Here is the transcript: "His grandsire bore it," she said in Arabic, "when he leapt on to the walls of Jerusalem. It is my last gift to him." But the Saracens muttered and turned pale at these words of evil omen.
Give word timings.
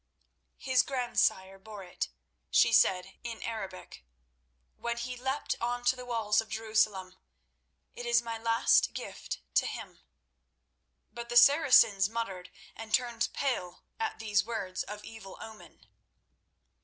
"His 0.57 0.81
grandsire 0.81 1.59
bore 1.59 1.83
it," 1.83 2.09
she 2.49 2.73
said 2.73 3.19
in 3.23 3.43
Arabic, 3.43 4.03
"when 4.75 4.97
he 4.97 5.15
leapt 5.15 5.53
on 5.61 5.85
to 5.85 5.95
the 5.95 6.07
walls 6.07 6.41
of 6.41 6.49
Jerusalem. 6.49 7.17
It 7.93 8.07
is 8.07 8.19
my 8.23 8.39
last 8.39 8.93
gift 8.95 9.41
to 9.53 9.67
him." 9.67 9.99
But 11.13 11.29
the 11.29 11.37
Saracens 11.37 12.09
muttered 12.09 12.49
and 12.75 12.91
turned 12.91 13.29
pale 13.31 13.83
at 13.99 14.17
these 14.17 14.43
words 14.43 14.81
of 14.81 15.05
evil 15.05 15.37
omen. 15.39 15.85